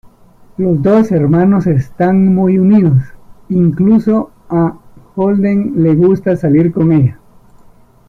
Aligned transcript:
Los 0.57 0.81
dos 0.81 1.11
hermanos 1.11 1.67
están 1.67 2.33
muy 2.33 2.57
unidos, 2.57 2.97
incluso 3.49 4.31
a 4.49 4.79
Holden 5.15 5.73
le 5.83 5.93
gusta 5.93 6.35
salir 6.35 6.71
con 6.71 6.91
ella. 6.91 7.19